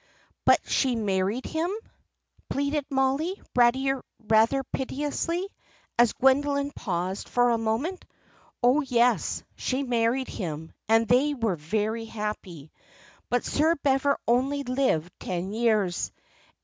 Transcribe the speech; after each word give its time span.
'""But 0.47 0.59
she 0.67 0.95
married 0.95 1.45
him?" 1.45 1.69
pleaded 2.49 2.87
Mollie, 2.89 3.39
rather 3.55 4.63
piteously, 4.73 5.47
as 5.99 6.13
Gwendoline 6.13 6.71
paused 6.75 7.29
for 7.29 7.51
a 7.51 7.57
moment. 7.59 8.03
"Oh, 8.63 8.81
yes, 8.81 9.43
she 9.57 9.83
married 9.83 10.27
him, 10.27 10.73
and 10.89 11.07
they 11.07 11.35
were 11.35 11.55
very 11.55 12.05
happy; 12.05 12.71
but 13.29 13.45
Sir 13.45 13.75
Bever 13.83 14.17
only 14.27 14.63
lived 14.63 15.13
ten 15.19 15.53
years. 15.53 16.11